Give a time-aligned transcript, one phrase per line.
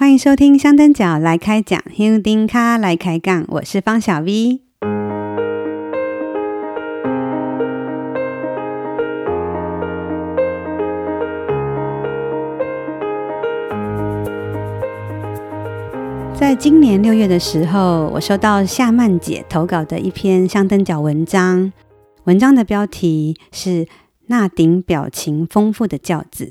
[0.00, 4.60] 欢迎收听香灯脚来开讲，香灯脚来开杠，我是方小 V。
[16.38, 21.72] 在今年六月的时候，我收到夏曼姐投稿的一篇香灯脚文章，
[22.22, 23.84] 文章的标题是
[24.28, 26.44] 《那顶表情丰富的轿子》。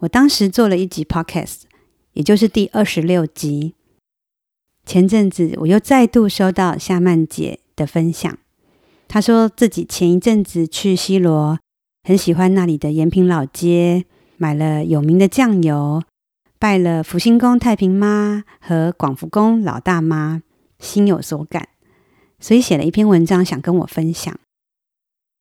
[0.00, 1.60] 我当时做了一集 podcast，
[2.14, 3.74] 也就是第二十六集。
[4.86, 8.36] 前阵子我又再度收到夏曼姐的分享，
[9.08, 11.58] 她说自己前一阵子去西罗，
[12.02, 14.04] 很喜欢那里的延平老街，
[14.36, 16.02] 买了有名的酱油，
[16.58, 20.42] 拜了福星宫太平妈和广福宫老大妈，
[20.78, 21.68] 心有所感，
[22.38, 24.38] 所以写了一篇文章想跟我分享。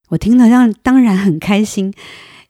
[0.09, 1.93] 我听了让当然很开心。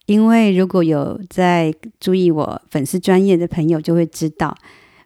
[0.06, 4.56] 因为如果有在注意我粉丝专业的朋友，就会知道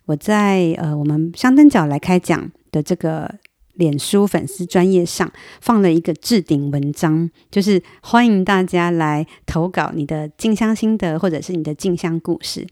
[0.06, 3.36] 我在呃我们香灯角来开讲的这个
[3.74, 12.66] 脸书粉丝专页上放了一个置顶文章，就是欢迎大家来投稿你的静香心得或者是你的静香故事。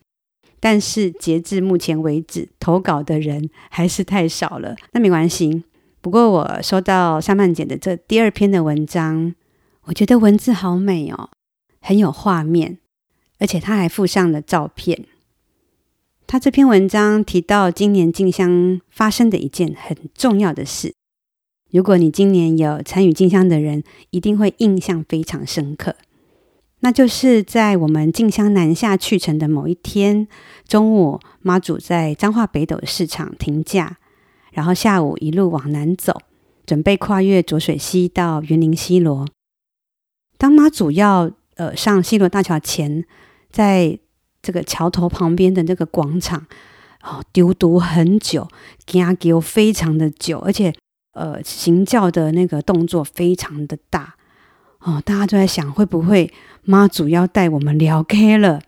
[0.60, 4.76] 但是截至目前为止，投稿的人还是太少了。
[4.94, 5.64] 那没关系，
[6.02, 9.36] 不过我收到夏曼姐的这第二篇的文章，
[9.84, 11.30] 我觉得文字好美哦。
[11.86, 12.80] 很有画面，
[13.38, 15.06] 而且他还附上了照片。
[16.26, 20.96] 他这篇文章提到今年进香发生的一件很重要的事。
[21.70, 25.96] 如果你今年有参与进香的人，一定会印象非常深刻。
[26.80, 30.28] 那就是在我们进香南下去程的某一天
[30.68, 33.98] 中午，妈祖在彰化北斗市场停驾，
[34.52, 36.20] 然后下午一路往南走，
[36.66, 39.28] 准备跨越浊水溪到云林西螺。
[40.38, 43.06] 当妈祖要呃，上西螺大桥前，
[43.52, 43.98] 在
[44.42, 46.46] 这个桥头旁边的那个广场，
[47.02, 48.48] 哦，丢毒很久，
[48.86, 50.74] 行轿非常的久，而且
[51.14, 54.16] 呃，行教的那个动作非常的大，
[54.82, 56.32] 哦，大家都在想会不会
[56.64, 58.62] 妈祖要带我们聊 K 了？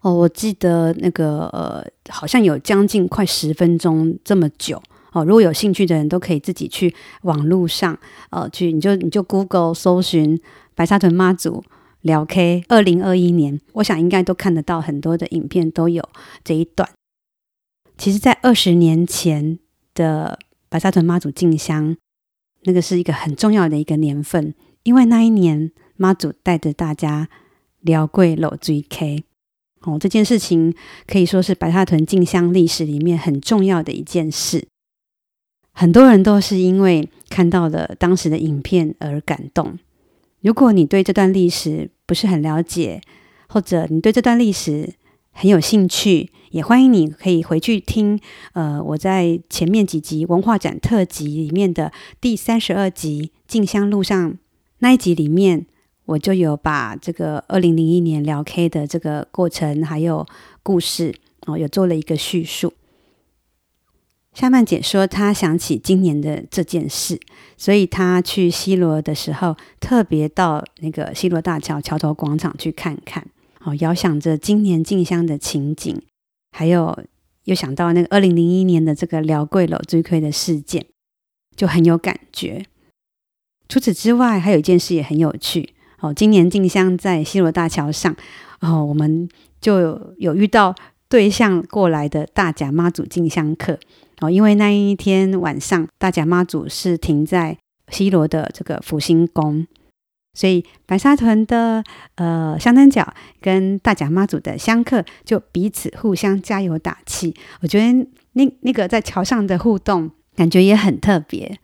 [0.00, 4.82] 哦，我记得那个呃，好像有将近快十分钟这么久
[5.12, 5.24] 哦。
[5.24, 7.98] 如果有兴趣的人都可以自己去网络上，
[8.30, 10.40] 呃，去你就你就 Google 搜寻
[10.74, 11.62] 白沙屯妈祖。
[12.04, 16.06] 聊 K，二零二一年，我想应该都看得到很多的影片，都有
[16.44, 16.86] 这一段。
[17.96, 19.58] 其实，在二十年前
[19.94, 20.38] 的
[20.68, 21.96] 白沙屯妈祖进香，
[22.64, 27.30] 那个是一个很重要的一个年份，因为那一年妈祖带着大家
[27.80, 29.24] 聊贵楼追 K
[29.80, 30.74] 哦，这件事情
[31.06, 34.68] 可以说是白沙屯进香历史里面很重要的一件事。
[35.72, 39.78] 很多人都是因为看到了当时的影片而感动。
[40.44, 43.00] 如果你对这段历史不是很了解，
[43.48, 44.92] 或者你对这段历史
[45.32, 48.20] 很有兴趣，也欢迎你可以回去听。
[48.52, 51.90] 呃，我在前面几集文化展特辑里面的
[52.20, 54.32] 第三十二集《进香路上》
[54.80, 55.64] 那一集里面，
[56.04, 60.26] 我就有把这个二零零一年聊 K 的这个过程还有
[60.62, 61.14] 故事
[61.46, 62.74] 哦，有做了一个叙述。
[64.34, 67.20] 夏曼姐说，她想起今年的这件事，
[67.56, 73.24] 所以她去西罗的时候，特别到那个西罗大桥桥头广场去看看，
[73.60, 76.02] 哦，遥想着今年进香的情景，
[76.50, 76.98] 还有
[77.44, 80.84] 又想到那个二零零一年的这个廖贵楼追亏的事件，
[81.56, 82.66] 就很有感觉。
[83.68, 88.14] 除此之外，还有一件事也很有趣，哦，今年进香在西罗大桥上，
[88.60, 89.28] 哦，我们
[89.60, 90.74] 就，有遇到
[91.08, 93.78] 对象过来的大甲妈祖进香客。
[94.20, 99.66] 哦，因为那一天晚上，大甲妈祖是停在西罗的这个福星宫，
[100.34, 101.82] 所以白沙屯的
[102.14, 107.34] 呃香灯角跟大甲妈祖的香客就彼此互相加油打气。
[107.60, 111.58] 我觉得那那个在桥上的互动感觉也很特别。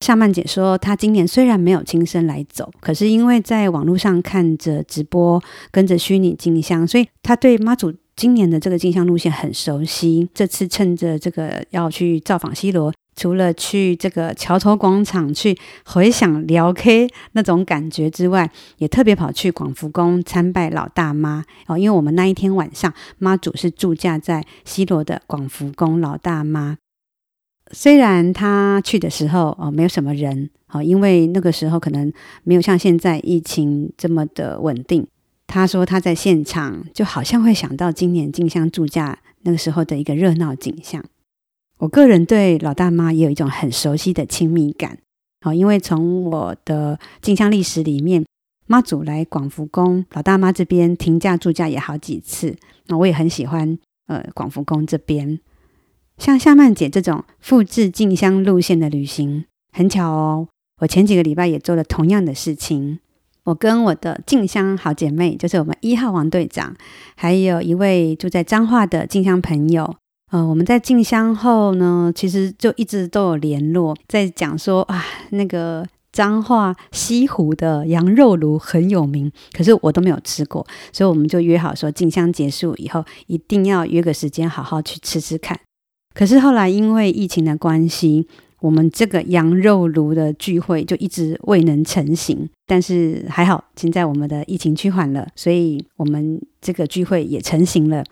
[0.00, 7.94] 夏曼姐说，她今年虽然没有亲身来走，可是因为在网络上看着直播，跟着虚拟进香，所以她对妈祖。
[8.16, 21.76] 今年的这个镜像路线很熟悉，这次趁着这个要去造访西罗，除了去这个桥头广场去回想聊 K 那种感觉之外，也特别跑去广福宫参拜老大妈哦。
[21.76, 26.76] 因为我们那一天晚上妈祖是住驾在西罗的广福宫老大妈，
[27.72, 32.12] 虽然他去的时候哦没有什么人哦，因为那个时候可能
[32.44, 35.04] 没有像现在疫情这么的稳定。
[35.46, 41.04] 他说他在现场就好像会想到今年进香住家那个时候的一个热闹景象。
[41.78, 44.98] 我个人对老大妈也有一种很熟悉的亲密感，
[45.40, 48.24] 好，因为从我的进香历史里面，
[48.66, 52.56] 妈祖来广福宫老大妈这边停驾驻驾也好几次，
[52.86, 55.38] 那我也很喜欢呃广福宫这边。
[56.16, 60.48] 像夏曼姐这种复制进香路线的旅行，很巧哦，
[60.80, 63.00] 我前几个礼拜也做了同样的事情。
[63.44, 66.74] 我跟我的静香好姐妹，就是我们一号王队长，
[67.14, 69.94] 还有一位住在彰化的静香朋友，
[70.32, 85.60] 呃，我们在进香后呢，其实就一直都有联络，在讲说啊，那个彰化西湖的羊肉炉很有名，可是我都没有吃过，所以我们就约好说，进香结束以后，一定要约个时间，好好去吃吃看。
[86.14, 88.28] 可是后来因为疫情的关系，
[88.64, 98.02] 我们这个羊肉炉的聚会就一直未能成行，但是还好，现在我们的疫情趋缓了，所以我们这个聚会也成行了。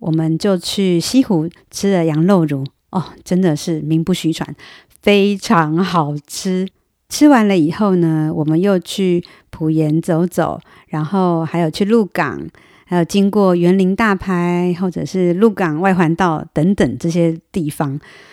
[0.00, 4.52] 我们就去西湖吃了羊肉炉，哦，真的是名不虚传，
[5.00, 6.66] 非常好吃。
[7.08, 12.48] 吃完了以后呢，我们又去埔盐走走，然后还有去鹿港。
[12.90, 17.90] 还有经过园林大排，或者是鹿港外环道等等这些地方，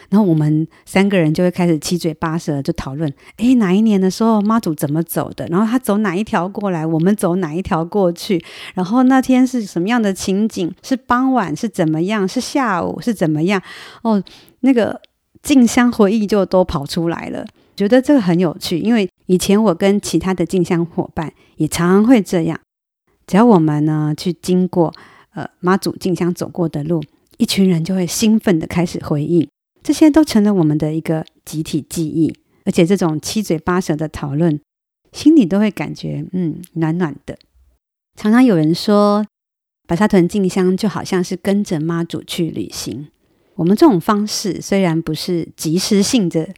[0.09, 3.07] 然后我们三个人就会开始七嘴八舌就讨论：
[3.37, 5.45] 诶，哪一年的时候妈祖怎么走的？
[5.49, 8.43] 然后他走哪一条过来，我们走哪一条过去？
[8.73, 10.73] 然后那天是什么样的情景？
[10.81, 11.55] 是傍晚？
[11.55, 12.27] 是怎么样？
[12.27, 12.99] 是下午？
[12.99, 13.61] 是怎么样？
[14.01, 14.23] 哦，
[14.61, 14.99] 那个
[15.43, 17.45] 进香回忆就都跑出来了，
[17.75, 22.59] 觉得这个很有趣，因为以前我跟其他的进香伙伴也常常会这样。
[23.27, 24.93] 只要我们呢去经过
[25.33, 27.03] 呃妈祖进香走过的路，
[27.37, 29.47] 一群人就会兴奋地开始回忆，
[29.83, 32.33] 这些都成了我们的一个集体记忆。
[32.65, 34.59] 而且这种七嘴八舌的讨论，
[35.13, 37.37] 心里都会感觉嗯暖暖的。
[38.15, 39.25] 常常有人说，
[39.87, 43.07] 白沙屯进香就好像是跟着妈祖去旅行。
[43.55, 46.49] 我们这种方式虽然不是即时性的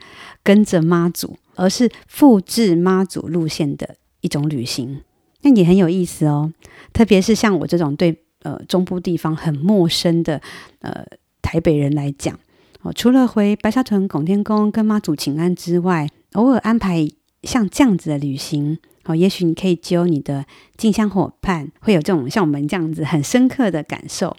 [0.43, 5.01] 跟着妈祖，而是复制妈祖路线的一种旅行。
[5.41, 6.51] 那也很有意思哦，
[6.91, 10.41] 特别是像我这种对呃中部地方很陌生的
[10.79, 11.05] 呃
[11.41, 12.37] 台北人来讲，
[12.81, 17.07] 哦，除了回白沙屯拱天宫跟妈祖请安之外，偶尔安排
[17.43, 20.45] 像这样子的旅行，哦，也许你可以揪你的
[20.75, 24.35] 进香伙伴，会有这种像我们这样子很深刻的感受，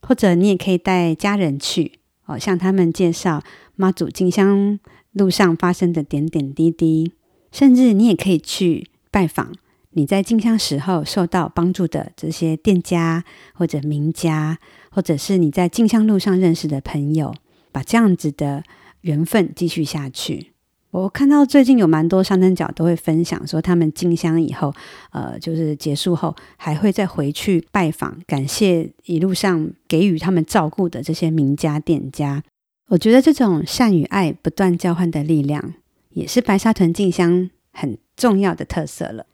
[0.00, 3.42] 或者你也可以带家人去，哦，向他们介绍
[3.76, 4.78] 妈祖进香
[5.12, 7.12] 路上发生的点点滴滴，
[7.52, 9.52] 甚至你也可以去拜访。
[9.92, 13.24] 你在进香时候受到帮助的这些店家
[13.54, 14.58] 或者名家，
[14.90, 17.34] 或者是你在进香路上认识的朋友，
[17.70, 18.64] 把这样子的
[19.02, 20.52] 缘分继续下去。
[20.90, 24.74] 我看到最近有蛮多香灯脚都会分享说，他们进香以后，
[25.10, 32.42] 呃，就是结束后还会再回去拜访，感谢一路上给予他们照顾的这些名家店家。
[32.88, 35.72] 我觉得这种善与爱不断交换的力量，
[36.10, 39.24] 也是白沙屯进香很重要的特色了。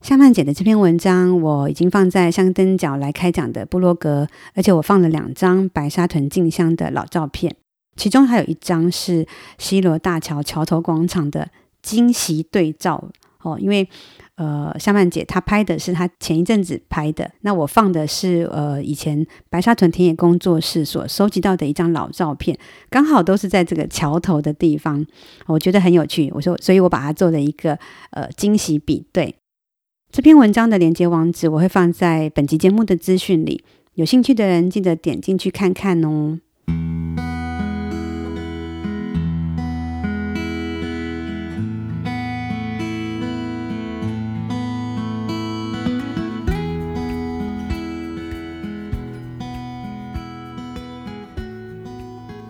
[0.00, 7.54] 夏曼姐的这篇文章，我已经放在香灯角来开讲的部落格，而且我放了两张白沙屯进香的老照片，
[7.96, 9.26] 其中还有一张是
[9.58, 11.50] 西螺大桥桥头广场的
[11.82, 13.10] 惊喜对照
[13.42, 13.58] 哦。
[13.60, 13.88] 因为
[14.36, 22.56] 呃，夏曼姐她拍的是她前一阵子拍的，那我放的是呃以前白沙屯田野工作室所收集到的一张老照片，
[22.88, 25.04] 刚好都是在这个桥头的地方，
[25.46, 27.76] 我觉得很有趣，我说，所以我把它做了一个
[28.12, 29.34] 呃惊喜比对。
[30.10, 33.62] 这篇文章的连接网址我会放在本集节目的资讯里，
[33.94, 36.40] 有兴趣的人记得点进去看看哦。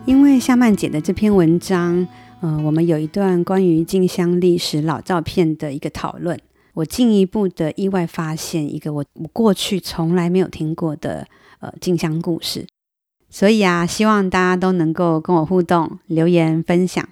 [0.07, 2.07] 因为夏曼姐的这篇文章，
[2.41, 6.39] 呃，我们有一段关于静香历史老照片的一个讨论。
[6.79, 11.27] 我进一步的意外发现一个我我过去从来没有听过的
[11.59, 12.65] 呃进香故事，
[13.29, 17.05] 所以啊，希望大家都能够跟我互动、留言分享。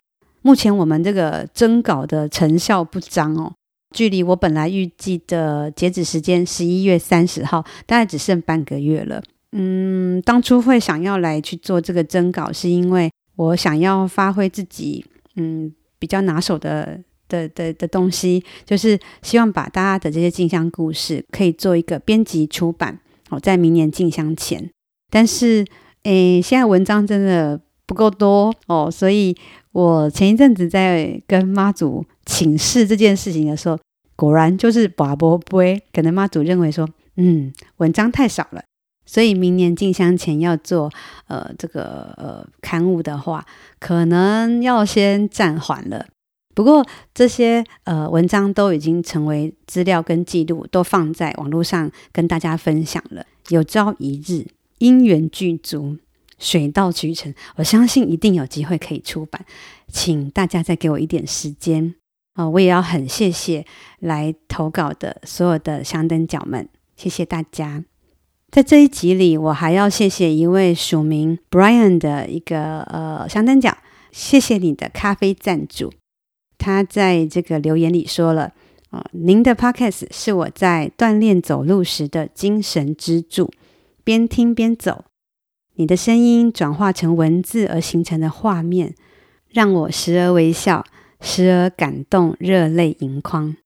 [0.43, 3.53] 目前我们这个征稿的成效不彰哦，
[3.93, 9.21] 距离我本来预计的截止时间十一月三十号，大概只剩半个月了。
[9.51, 15.05] 嗯，当初会想要来去做这个征稿，是因为我想要发挥自己
[15.35, 17.01] 嗯比较拿手的。
[17.29, 22.99] 的的的东西，就是希望把大家的这些进香故事可以做一个编辑出版
[23.31, 24.71] 哦，在明年进香前。
[25.11, 25.65] 但是，
[26.03, 29.37] 诶，现在文章真的不够多哦，所以
[29.73, 33.79] 我前一阵子在跟妈祖请示这件事情的时候，
[34.17, 38.63] 果然就是拔波杯，可能妈祖认为说，嗯，文章太少了，
[39.05, 40.91] 所以明年进香前要做
[41.29, 43.47] 呃这个呃刊物的话，
[43.79, 46.07] 可能要先暂缓了。
[46.57, 46.83] 不过
[47.13, 53.27] 这些呃文章都已经成为资料跟记录，都放在网络上跟大家分享了。
[53.51, 54.47] 有朝一日
[54.79, 55.99] 因缘具足，
[56.39, 59.45] 水到渠成，我相信一定有机会可以出版，
[59.89, 61.95] 请大家再给我一点时间
[62.33, 63.67] 啊、我也要很谢谢
[63.99, 67.85] 来投稿的所有的香灯脚们，谢谢大家。
[68.51, 73.77] 在这一集里，我还要谢谢一位署名 Brian 的一个呃香灯脚，
[74.11, 75.93] 谢谢你的咖啡赞助。
[76.59, 78.53] 他在这个留言里说了
[78.91, 83.51] 啊、您的 Podcast 是我在锻炼走路时的精神支柱，
[84.05, 85.05] 边听边走。
[85.75, 88.95] 你的声音转化成文字而形成的画面，
[89.49, 90.87] 让我时而微笑，
[91.21, 93.57] 时而感动，热泪盈眶，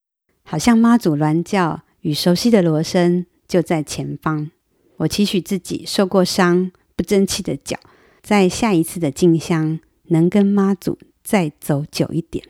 [0.43, 4.49] 好像妈祖銮轿与熟悉的锣声就在前方。
[4.97, 7.77] 我期许自己受过伤、不争气的脚，
[8.21, 12.43] 在下一次的进香能跟妈祖再走久一点。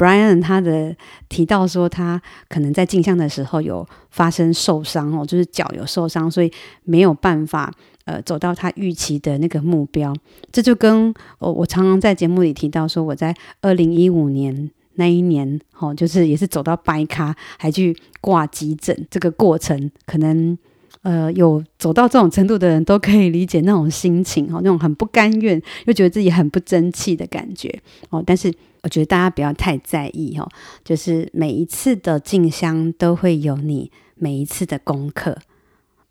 [0.00, 0.96] Brian 他的
[1.28, 6.50] 提到说，他可能在镜像的时候有发生受伤哦，就是脚有受伤，所以
[6.84, 7.70] 没有办法
[8.06, 10.16] 呃走到他预期的那个目标。
[10.50, 20.56] 这就跟我我常常在节目里提到说，我在二零一五年那一年哦，就是也是走到掰咖，还去挂急诊，这个过程可能。
[21.02, 27.80] 呃，有走到这种程度的人都可以理解那种心情哦，那种很不甘愿又觉得自己很不争气的感觉
[28.10, 28.22] 哦。
[28.26, 28.52] 但是
[28.82, 30.46] 我觉得大家不要太在意哦，
[30.84, 35.38] 就是每一次的进香都会有你每一次的功课。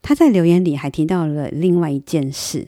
[0.02, 2.66] 他在留言里还提到了另外一件事，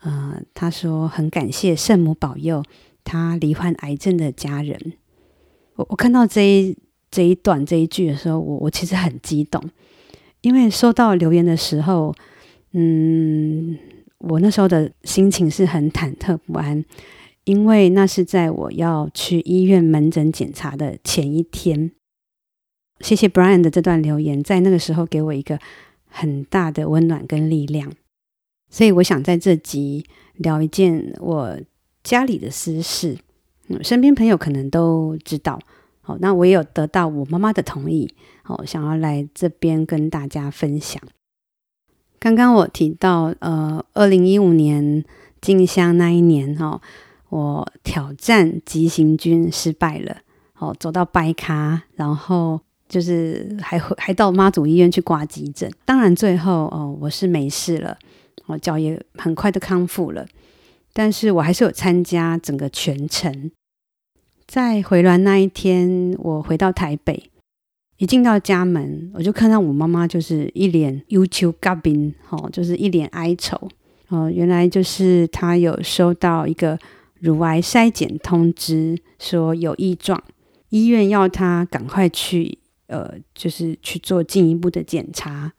[0.00, 2.62] 呃，他说很感谢圣母保佑
[3.02, 4.92] 他罹患癌症的家人。
[5.76, 6.76] 我我看到这一
[7.10, 9.62] 这一段这一句的时候，我我其实很激动。
[10.42, 12.14] 因为收到留言的时候，
[12.72, 13.78] 嗯，
[14.18, 16.84] 我那时候的心情是很忐忑不安，
[17.44, 21.92] 因为那是在我要去医院门诊检查的前一天。
[23.00, 25.58] 谢谢 Brian 的这段留言，在那个时候给我一个
[26.06, 27.92] 很大的温暖跟力量。
[28.70, 31.58] 所以我想在这集聊一件我
[32.02, 33.18] 家里的私事，
[33.68, 35.58] 嗯，身边朋友可能都知道。
[36.00, 41.00] 好，那我也有得到我妈妈的同意，好，想要来这边跟大家分享。
[42.18, 45.04] 刚刚我提到，呃，二零一五年
[45.40, 46.80] 进香那一年，哈，
[47.30, 50.18] 我挑战急行军失败了，
[50.58, 57.98] 哦，走到掰咖，然后就是还还到妈祖医院去挂急诊，当然最后哦，我是没事了，
[58.46, 60.26] 我脚也很快的康复了，
[60.92, 63.50] 但是我还是有参加整个全程。
[64.46, 67.30] 在回銮那一天，我回到台北，
[67.98, 73.56] 一进到家门，我就看到我妈妈就是一脸忧愁嘎冰，哦，就是一脸哀愁，
[74.08, 76.76] 哦，原来就是她有收到一个
[77.20, 80.20] 乳癌筛检通知，说有异状，
[80.70, 82.58] 医院要她赶快去，
[82.88, 85.52] 呃，就是去做进一步的检查。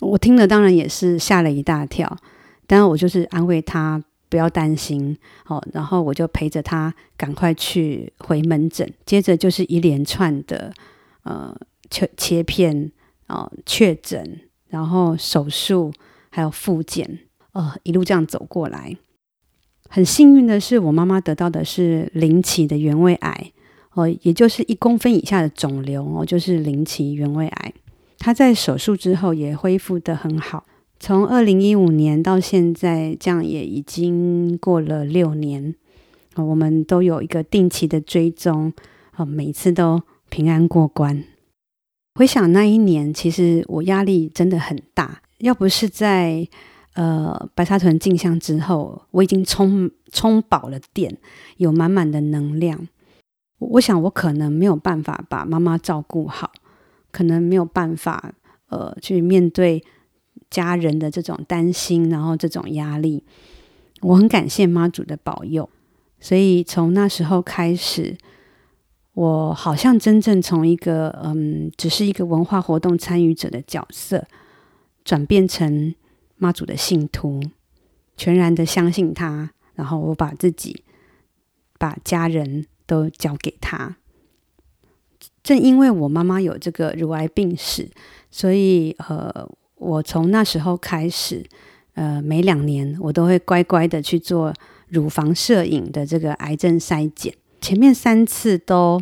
[0.00, 2.18] 我听了当然也是吓了一大跳，
[2.66, 4.04] 但我就是安慰她。
[4.28, 10.72] 不要担心，好，然后我就陪着他赶快去回门诊，接着就是一连串的
[11.22, 11.56] 呃
[11.90, 12.92] 切切片
[13.26, 15.92] 啊、呃、确诊，然后手术，
[16.30, 17.20] 还有复检，
[17.52, 18.96] 呃，一路这样走过来。
[19.88, 23.52] 很幸运的是，我妈妈得到的是零期的原位癌，
[23.94, 27.72] 哦、也就是一公分以下的肿瘤哦，就是零期原位癌。
[28.18, 30.66] 她在手术之后也恢复得很好。
[31.00, 35.74] 从二零一五年到现在，这样也已经过了六年，
[36.34, 38.72] 我们都有一个定期的追踪，
[39.26, 41.22] 每次都平安过关。
[42.16, 46.46] 回想那一年，其实我压力真的很大，要不是在
[46.94, 51.16] 呃白沙屯进香之后，我已经充充饱了电，
[51.58, 52.88] 有满满的能量，
[53.60, 56.50] 我想我可能没有办法把妈妈照顾好，
[57.12, 58.34] 可能没有办法
[58.68, 59.84] 呃去面对。
[60.50, 63.22] 家人的这种担心，然后这种压力，
[64.00, 65.68] 我很感谢妈祖的保佑。
[66.20, 68.16] 所以从那时候开始，
[69.12, 74.26] 我好像真正从一个嗯，只是一个文化活动参与者的角色，
[75.04, 75.94] 转变成
[76.36, 77.42] 妈祖的信徒，
[78.16, 79.50] 全然的相信他。
[79.74, 80.82] 然后我把自己、
[81.78, 83.96] 把家人都交给他。
[85.42, 87.90] 正因为我妈妈有这个乳癌病史，
[88.30, 89.48] 所以呃。
[89.78, 91.44] 我从那时候开始，
[91.94, 94.52] 呃，每两年我都会乖乖的去做
[94.88, 99.00] 乳房摄影的这个癌症筛检，前面三次都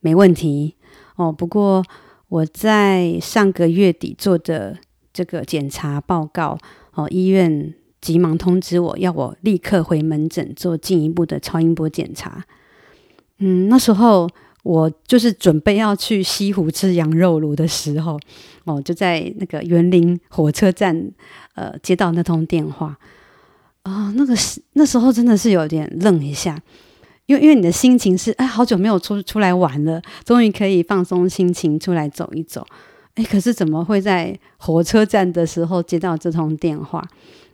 [0.00, 0.76] 没问题
[1.16, 1.32] 哦。
[1.32, 1.84] 不过
[2.28, 4.76] 我在上个月底做的
[5.12, 6.58] 这个检查报告，
[6.94, 12.44] 哦，医院急忙通知我要我立刻回门诊做进一步的超音波检查。
[13.38, 14.28] 嗯，那时候
[14.68, 18.20] 我就是准备要去西湖吃羊肉炉的时候，
[18.64, 21.10] 哦，就在那个园林火车站，
[21.54, 22.94] 呃，接到那通电话，
[23.84, 26.60] 啊、那个时那时候真的是有点愣一下，
[27.24, 32.66] 因为因为你的心情是，哎，好久没有出出来玩了，终于可以放松心情出来走一走，
[33.14, 37.02] 哎，可是怎么会在火车站的时候接到这通电话？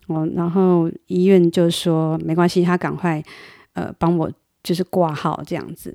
[0.09, 3.23] 哦，然后医院就说没关系，他赶快
[3.75, 4.29] 呃帮我
[4.65, 5.95] 就是挂号这样子。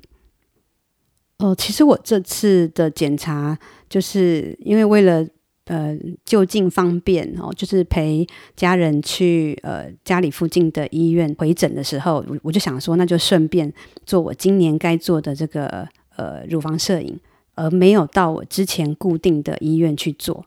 [1.40, 5.26] 哦，其实我这次的检查就是因为为了
[5.64, 13.72] 呃就近方便哦，就是陪家人去呃家里附近的医院回诊的时候，我就想说那就顺便
[14.04, 17.18] 做我今年该做的这个呃乳房摄影，
[17.54, 20.44] 而没有到我之前固定的医院去做，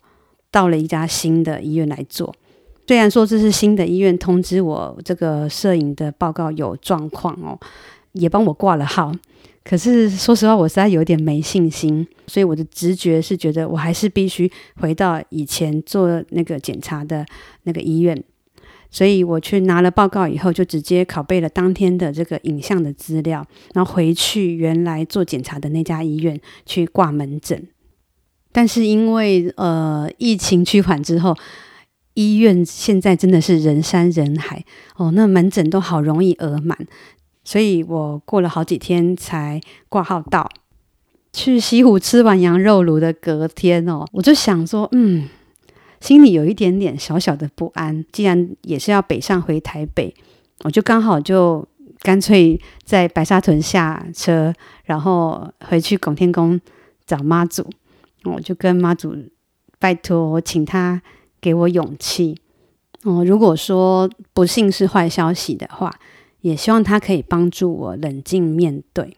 [0.52, 2.36] 到了一家新的医院来做。
[2.86, 7.58] 虽然说这是新的医院通知我这个摄影的报告有状况哦，
[8.12, 9.12] 也帮我挂了号，
[9.64, 17.26] 可是说实话，我实在有点没信心，所以我的直觉是觉得我还是必须回到以前做那个检查的
[17.64, 18.22] 那个医院，
[18.92, 27.68] 所以我去拿了报告以后，就直接拷贝了当天的这个影像的资料，然后回去原来做检查的那家医院去挂门诊，
[28.52, 31.36] 但是因为呃疫情趋缓之后。
[32.16, 34.64] 医院现在真的是人山人海
[34.98, 36.78] 哦，那门诊都好容易额满，
[37.44, 40.50] 所以我过了好几天才挂号到。
[41.32, 45.28] 去西湖吃完羊肉炉的隔天哦，我就想说，嗯，
[46.00, 48.06] 心里有一点点小小的不安。
[48.12, 50.14] 既然也是要北上回台北，
[50.64, 51.68] 我就刚好就
[52.02, 54.54] 干脆在白沙屯下车，
[54.86, 56.60] 然后回去拱天宫
[57.06, 57.68] 找妈祖。
[58.26, 59.16] 我就跟妈祖
[59.80, 61.02] 拜托，我请他。
[61.44, 62.38] 给我勇气
[63.04, 63.22] 哦！
[63.26, 65.94] 如果说不幸是坏消息的话，
[66.44, 69.18] 也希望他可以帮助我冷静面对。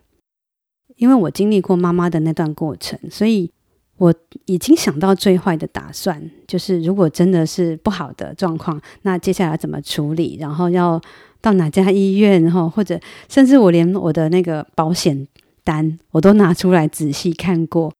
[0.95, 3.51] 因为我经历过妈妈的那段过程，所以
[3.97, 4.13] 我
[4.45, 10.37] 已经想到最坏的打算，就是如果真的是不好的状况，那接下来怎么处理？
[10.39, 11.01] 然后要
[11.41, 12.41] 到哪家医院？
[12.43, 15.27] 然后或者甚至我连我的那个保险
[15.65, 17.91] 单我都拿出来仔细看过，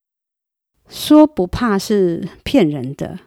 [0.88, 3.18] 说不怕是骗人的。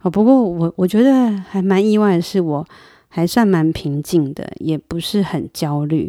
[0.00, 2.66] 哦，不过我我觉得还蛮意外的是，我
[3.12, 6.08] 还算蛮平静的，也不是很焦虑。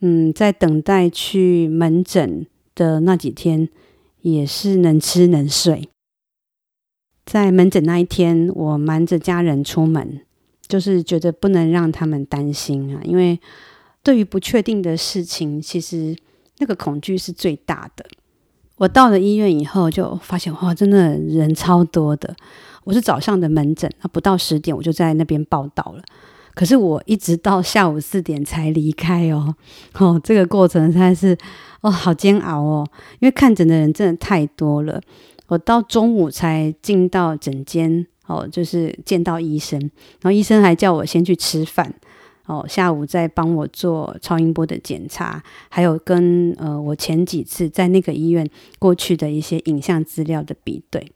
[0.00, 3.68] 嗯，在等待去门诊的那几天，
[4.22, 5.88] 也是能吃能睡。
[7.26, 10.20] 在门诊那一天，我瞒着家人出门，
[10.66, 13.38] 就是觉得不能让他们担心啊，因为
[14.02, 16.16] 对于不确定的事情，其实
[16.58, 18.04] 那个恐惧是最大的。
[18.76, 22.34] 我到了医院以后，就发现哇，真的人超多的。
[22.84, 26.02] 我是早上的门诊，不到十点我就在那边报到了。
[26.54, 29.56] 可是我一直到下午四点才离开哦，
[29.94, 31.36] 哦，这个过程实在是
[31.80, 32.86] 哦好煎熬哦，
[33.18, 35.00] 因为看诊的人真的太多了。
[35.48, 41.92] 我到中午才进到诊间哦，就是见到医生，然后医生还叫我先去吃饭
[42.46, 51.10] 哦，下午再帮我做超音波的检查，还有跟呃我前几次在那个医院过去的一些影像资料的比对。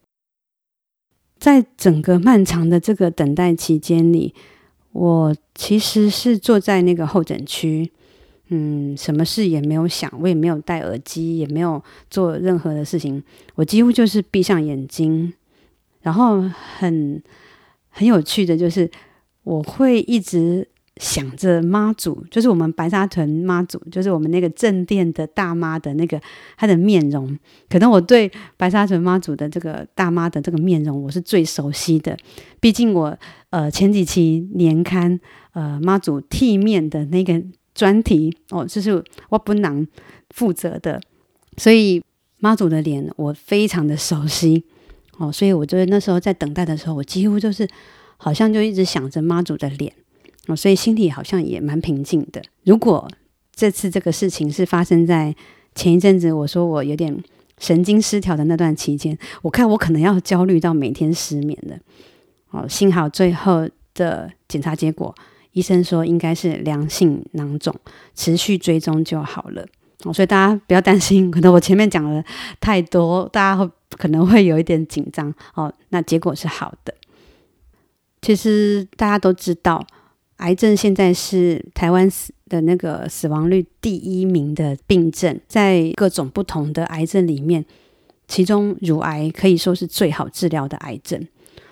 [1.38, 4.34] 在整个漫长的这个等待期间里，
[4.92, 7.90] 我其实是坐在那个候诊区，
[8.48, 13.22] 嗯，什么事也没有想，我也没有戴耳机，也没有做任何的事情，
[13.54, 15.32] 我几乎就是闭上眼睛，
[16.02, 16.42] 然后
[16.78, 17.22] 很
[17.88, 18.90] 很有趣的就是，
[19.44, 20.68] 我会一直。
[20.98, 26.20] 想着妈祖，就是我们白沙屯妈祖，就是我们那个正殿的大妈的那个
[26.56, 27.38] 她的面容。
[27.68, 32.16] 可能我对白沙屯妈祖的这个大妈的这个面容，我是最熟悉的。
[32.60, 33.16] 毕竟我
[33.50, 35.18] 呃前几期年刊
[35.52, 37.40] 呃妈祖剃面的那个
[37.74, 39.86] 专题哦，就是我不能
[40.30, 41.00] 负责的，
[41.56, 42.02] 所以
[42.38, 44.64] 妈祖的脸我非常的熟悉
[45.18, 45.30] 哦。
[45.30, 47.68] 所以我觉得那时候在等待的时候，我几乎就是
[48.16, 49.92] 好像就一直想着妈祖的脸。
[50.48, 52.42] 哦所以心里好像也蛮平静的。
[52.64, 53.08] 如果
[53.54, 55.34] 这次这个事情是发生在
[55.74, 57.16] 前一阵子，我说我有点
[57.58, 61.76] 神经失调的那段期间，我看我可能要焦虑到每天失眠了。
[62.50, 65.14] 哦，幸好最后的检查结果，
[65.52, 67.74] 医生说应该是良性囊肿，
[68.14, 69.66] 持续追踪就好了。
[70.04, 72.24] 哦，所以大家不要担心，可能我前面讲了
[72.60, 75.34] 太多，大家会可能会有一点紧张。
[75.54, 76.94] 哦，那结果是好的。
[78.22, 79.86] 其实大家都知道。
[80.38, 87.64] 癌症现在是台湾死的那个死亡率第一名的病症，在各种不同的癌症里面，
[88.26, 91.26] 其中乳癌可以说是最好治疗的癌症，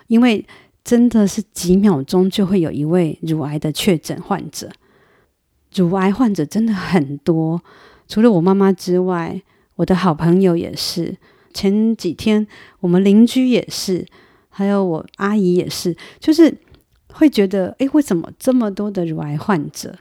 [0.08, 0.44] 因为
[0.84, 4.70] 真的是几秒钟就会有一位乳癌的确诊患者。
[5.74, 7.62] 乳癌患者真的很多，
[8.08, 9.42] 除了我妈妈之外，
[9.76, 11.16] 我的好朋友也是，
[11.52, 12.46] 前几天
[12.80, 14.06] 我们邻居也是，
[14.48, 16.56] 还有我阿姨也是，就是
[17.18, 19.94] 会觉得，诶，为什么这么多的乳癌患者？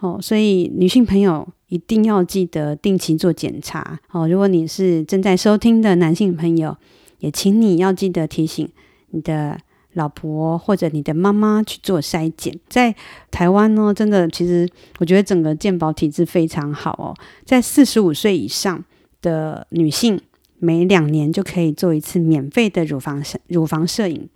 [0.00, 4.28] 哦，所以女性朋友一定要记得定期做检查哦。
[4.28, 6.76] 如果你是正在收听的男性朋友，
[7.20, 8.68] 也请你要记得提醒
[9.10, 9.58] 你的。
[9.96, 12.94] 老婆或者你的妈妈去做筛检，在
[13.30, 17.16] 台湾呢，真的其实我觉得整个健保体制非常好哦。
[17.46, 18.84] 在四十五岁以上
[19.22, 20.20] 的女性，
[20.58, 24.28] 每两年就可以做一次免费的乳房乳房摄影。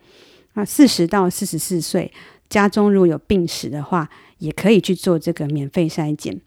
[0.54, 2.12] 那四十到四十四岁，
[2.48, 4.08] 家中如果有病史的话，
[4.38, 6.40] 也可以去做这个免费筛检。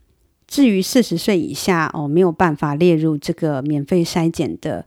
[0.46, 4.84] 至于四十岁以下哦，没有办法列入这个免费筛检的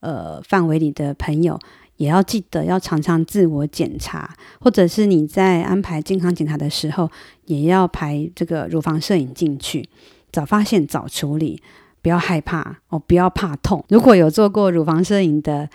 [0.00, 1.58] 呃范围里的朋友。
[1.96, 7.10] 也要记得要常常自我检查，或者是你在安排健康检查的时候，
[7.46, 9.88] 也要排这个乳房摄影进去，
[10.30, 11.60] 早发现早处理，
[12.00, 13.84] 不要害怕哦，不要怕痛。
[13.88, 15.68] 如果有做过乳房摄影的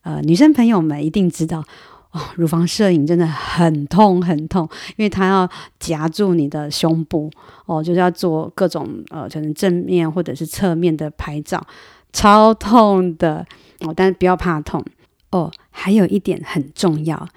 [0.00, 1.62] 呃女生朋友们，一定知道
[2.36, 5.48] 乳房摄影真的很痛很痛，因为它要
[5.78, 7.30] 夹住你的胸部
[7.66, 11.64] 哦，就是要做各种呃，可能正面或者是侧面的拍照，
[12.12, 13.46] 超痛的
[13.80, 14.84] 哦，但是不要怕痛。
[15.30, 17.28] 哦，还有一点很重要，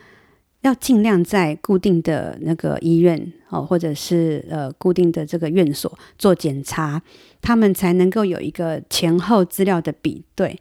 [0.62, 7.02] 要尽量在固定的那个医院哦，或者是呃固定的这个院所做检查，
[7.42, 10.58] 他们才能够有一个前后资料的比对，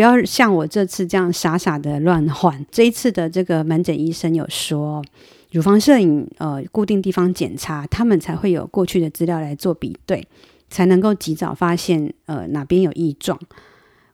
[0.00, 2.64] 不要像我这次这样傻傻的乱换。
[2.70, 5.04] 这一次的这个门诊医生有说，
[5.50, 10.26] 乳房摄影呃固定地方检查，他们才会有过去的资料来做比对，
[10.70, 13.38] 才能够及早发现呃哪边有异状。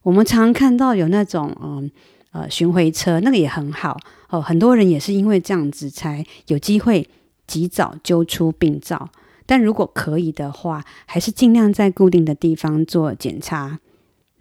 [0.03, 1.89] 我们常看到有那种嗯。
[2.33, 7.09] 呃呃，巡回车那个也很好哦，很多人也是因为这样子才有机会
[7.47, 9.09] 及早揪出病灶。
[9.47, 13.79] 但如果可以的话，还是尽量在固定的地方做检查。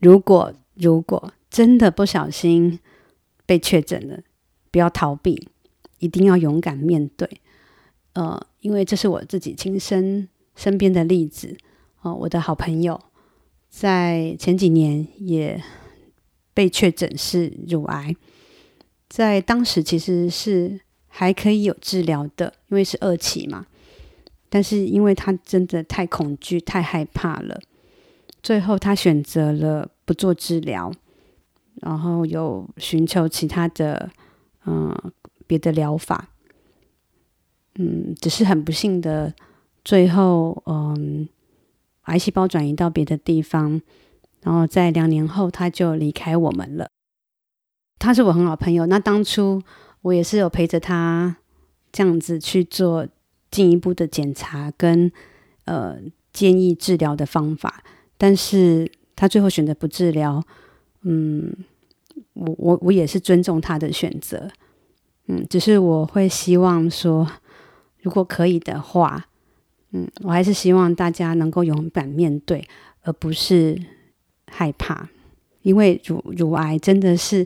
[0.01, 2.79] 如果如果真的不小心
[3.45, 4.19] 被确诊了，
[4.71, 5.49] 不要逃避，
[5.99, 7.41] 一定要勇敢面对。
[8.13, 11.57] 呃，因为这是我自己亲身身边的例子
[12.01, 13.01] 哦，我的好朋友
[13.69, 15.61] 在前几年也。
[16.55, 18.15] 被确诊是乳癌，
[19.09, 23.65] 在当时其实是还可以有治疗的，因为是二期嘛。
[24.47, 27.59] 但是因为他真的太恐惧、太害怕了，
[28.41, 30.91] 最后他选择了不做治疗，
[31.81, 34.09] 然后有寻求其他的
[34.65, 34.95] 嗯
[35.45, 36.29] 别的疗法。
[37.75, 39.33] 嗯，只是很不幸的，
[39.83, 41.27] 最后嗯
[42.03, 43.81] 癌细胞转移到别的地方。
[44.41, 46.87] 然后在两年后，他就离开我们了。
[47.97, 49.61] 他是我很好朋友，那当初
[50.03, 51.37] 我也是有陪着他
[51.91, 53.07] 这样子去做
[53.49, 55.11] 进一步的检查跟
[55.63, 55.97] 呃
[56.31, 57.83] 建议治疗的方法，
[58.17, 60.43] 但是他最后选择不治疗。
[61.03, 61.51] 嗯，
[62.33, 64.49] 我我我也是尊重他的选择。
[65.27, 67.27] 嗯，只是我会希望说，
[68.01, 69.27] 如果可以的话，
[69.91, 72.67] 嗯，我还是希望大家能够勇敢面对，
[73.03, 73.81] 而不是。
[74.47, 75.09] 害怕，
[75.63, 77.45] 因为乳乳癌真的是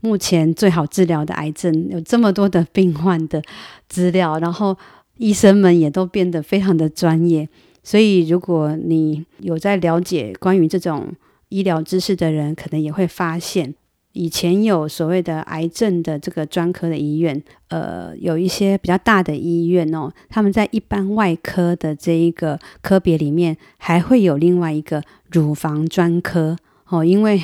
[0.00, 3.40] 目前最好治疗的癌症，有这么多的病患的
[3.88, 4.76] 资料，然后
[5.16, 7.48] 医生们也都变得非常的专业。
[7.90, 11.12] 所以，如果你有在了解关于这种
[11.48, 13.74] 医疗知识的人，可能也会发现。
[14.12, 26.56] 以前有所谓的癌症的这个专科的医院，呃，有一些比较大的医院哦，他们在一般外科的这一个科别里面，还会有另外一个乳房专科
[26.90, 27.42] 哦，因为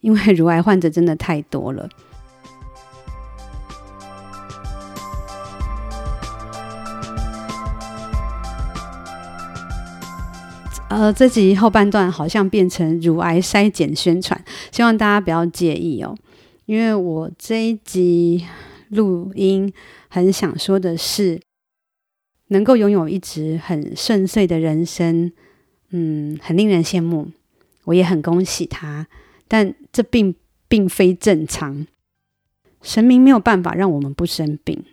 [0.00, 1.86] 因为乳癌患者真的太多了。
[10.90, 16.16] 呃，这集后半段好像变成乳癌筛检宣传，希望大家不要介意哦。
[16.66, 18.44] 因为我这一集
[18.88, 19.72] 录音
[20.08, 21.40] 很想说的是，
[22.48, 25.30] 能够拥有一直很顺遂的人生，
[25.90, 27.28] 嗯，很令人羡慕，
[27.84, 29.06] 我也很恭喜他。
[29.46, 30.34] 但这并
[30.66, 31.86] 并非正常，
[32.82, 34.84] 神明没有办法让我们不生病，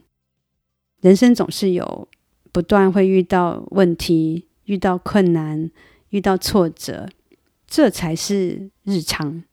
[1.02, 2.08] 人生总是有
[2.52, 4.44] 不断会遇到问题。
[4.68, 5.72] 遇到困难，
[6.10, 7.10] 遇到挫折，
[7.66, 9.44] 这才是日常。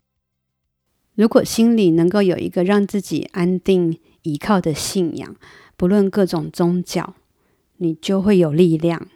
[1.15, 5.37] 如果心里能够有一个让自己安定依靠的信仰，
[5.77, 7.15] 不论各种宗教，
[7.77, 9.07] 你就会有力量，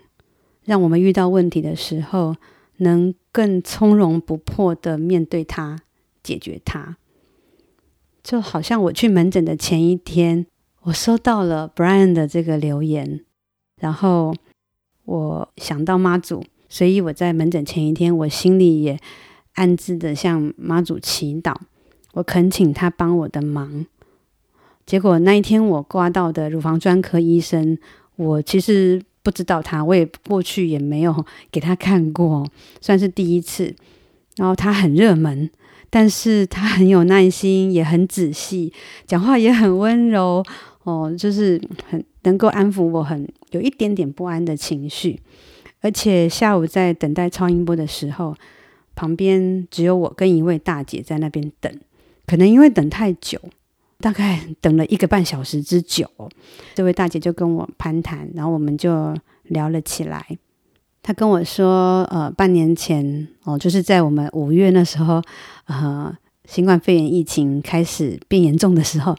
[0.64, 2.36] 让我们遇到问题的时候，
[2.76, 5.80] 能更从容不迫地面对它，
[6.22, 6.96] 解决它。
[8.22, 10.46] 就好像我去门诊的前一天，
[10.82, 13.24] 我收到了 Brian 的这个留言，
[13.80, 14.32] 然后。
[15.08, 18.98] 我想到妈祖，所以我在门诊前一天，我心里也
[19.54, 21.54] 暗自的向妈祖祈祷，
[22.12, 23.86] 我恳请他帮我的忙。
[24.84, 27.78] 结果那一天我挂到的乳房专科医生，
[28.16, 32.46] 我其实不知道他，我也过去也没有给他看过，
[32.82, 33.74] 算是第一次。
[34.36, 35.48] 然后他很热门，
[35.88, 38.74] 但是他很有耐心，也很仔细，
[39.06, 40.44] 讲话也很温柔
[40.88, 45.20] 哦，就是很能够安抚我很有一点点不安的情绪。
[45.80, 48.34] 而且下午在等待超音波的时候，
[48.94, 51.72] 旁边只有我跟一位大姐在那边等，
[52.26, 53.38] 可能因为等太久。
[54.00, 56.08] 大概等了一个半小时之久，
[56.72, 60.24] 这位大姐就跟我攀谈，然后我们就聊了起来。
[61.02, 65.20] 她跟我说，呃，半年前哦，就是在我们五月那时候，
[65.66, 69.16] 呃，新冠肺炎疫情开始变严重的时候，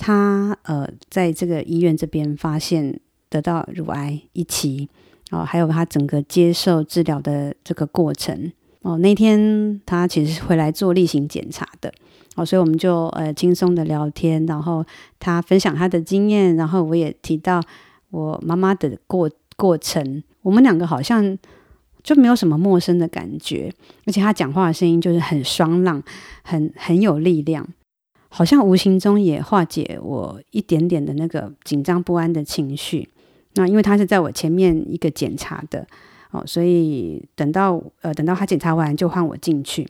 [0.00, 4.88] 他呃，在这个医院这边发现得到乳癌一期，
[5.30, 8.50] 哦，还有他整个接受治疗的这个过程。
[8.80, 11.92] 哦，那天他其实是回来做例行检查的。
[12.34, 14.82] 哦，所以我们就呃轻松的聊天，然后
[15.18, 17.62] 他分享他的经验，然后我也提到
[18.10, 21.36] 我妈妈的过过程，我们两个好像
[22.02, 23.70] 就没有什么陌生的感觉，
[24.06, 26.02] 而且他讲话的声音就是很爽朗，
[26.42, 27.68] 很很有力量，
[28.32, 33.08] 好像无形中也化解我一点点的那个紧张不安的情绪。
[33.54, 35.84] 那因为他是在我前面一个检查的，
[36.30, 39.86] 哦，所以等到呃等到他检查完就换我进去。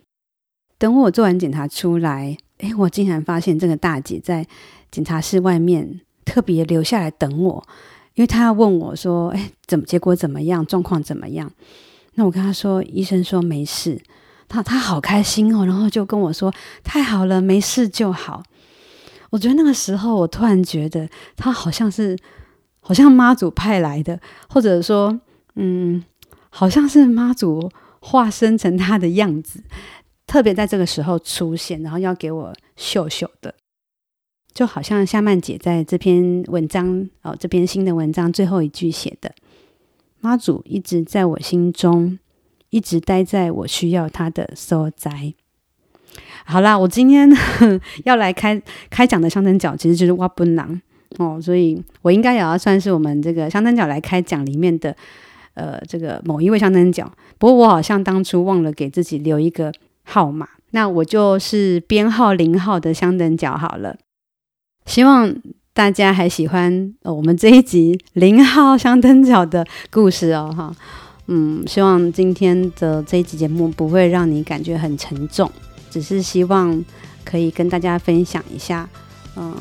[0.79, 4.46] 等我做完检查出来，诶，我竟然发现这个大姐在
[4.90, 7.62] 检查室外面特别留下来等我，
[8.14, 10.64] 因为她要问我说：“诶，怎么结果怎么样？
[10.64, 11.53] 状况怎么样？”
[12.16, 14.00] 那我跟她说：“医生说没事。”
[14.51, 18.43] 他他好开心哦，然后就跟我说：“太好了，没事就好。”
[19.31, 22.19] 我觉得那个时候，我突然觉得他好像是
[22.81, 25.21] 好像妈祖派来的，或者说，
[25.55, 26.05] 嗯，
[26.49, 29.63] 好像是妈祖化身成他的样子。
[30.27, 33.55] 特别在这个时候出现，然后要给我秀秀的，
[34.53, 39.33] 就好像夏曼姐在这篇文章哦，这篇新的文章最后一句写的
[40.21, 42.19] ：“妈祖一直在我心中，
[42.70, 45.35] 一直待在我需要他的所在。”
[46.44, 47.30] 好啦，我今天
[48.04, 50.83] 要来开开讲的香灯角，其实就是挖本人
[51.18, 54.96] 哦，所以我应该也要算是我们这个香灯角来开讲里面的
[55.54, 57.12] 呃这个某一位香灯角。
[57.38, 59.72] 不过我好像当初忘了给自己留一个。
[60.02, 63.96] 号码，那我就是编号零号的香灯角好了。
[64.87, 65.33] 希望
[65.72, 70.74] 大家还喜欢我们这一集零号香灯角的故事哦，哈，
[71.33, 75.49] 嗯，希望今天的这一集节目不会让你感觉很沉重，
[75.88, 76.85] 只是希望
[77.25, 78.88] 可以跟大家分享一下，
[79.37, 79.55] 嗯，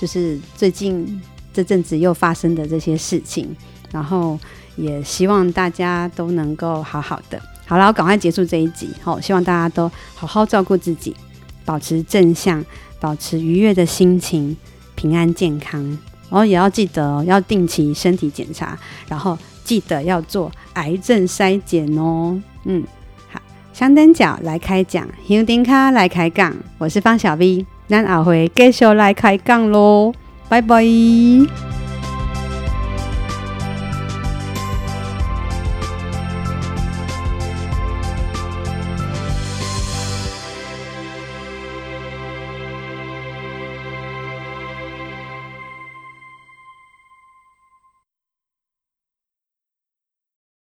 [0.00, 1.22] 就是最近
[1.54, 3.54] 这阵子又发生的这些事情，
[3.92, 4.36] 然后
[4.74, 7.40] 也希望大家都能够好好的。
[7.66, 8.90] 好了，我赶快结束这一集。
[9.00, 11.14] 好，希望大家都好好照顾自己，
[11.64, 12.64] 保持正向，
[12.98, 14.56] 保持愉悦的心情，
[14.96, 15.80] 平安健康。
[16.28, 18.76] 然后也要记得，要定期身体检查，
[19.08, 19.38] 然后
[19.70, 22.42] 记得要做癌症筛检哦。
[22.64, 22.82] 嗯，
[23.32, 23.40] 好，
[23.72, 30.12] 香灯脚来开讲，香灯卡来开讲，我是方小 V，咱下回继续来开讲喽，
[30.48, 30.82] 拜拜。